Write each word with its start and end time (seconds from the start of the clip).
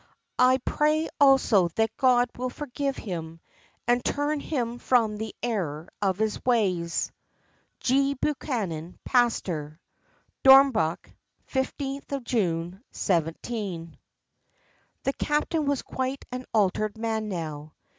I 0.39 0.57
pray 0.65 1.09
also 1.19 1.67
that 1.75 1.95
God 1.95 2.31
will 2.35 2.49
forgive 2.49 2.97
him, 2.97 3.39
and 3.87 4.03
turn 4.03 4.39
him 4.39 4.79
from 4.79 5.17
the 5.17 5.35
error 5.43 5.89
of 6.01 6.17
his 6.17 6.43
ways. 6.43 7.11
"G. 7.81 8.15
BUCHMAN, 8.15 8.97
Pastor. 9.05 9.79
"Dornbach, 10.43 11.05
15th 11.49 12.23
June, 12.23 12.81
17—." 12.91 13.93
The 15.03 15.13
captain 15.13 15.67
was 15.67 15.83
quite 15.83 16.25
an 16.31 16.47
altered 16.51 16.97
man 16.97 17.29
now. 17.29 17.73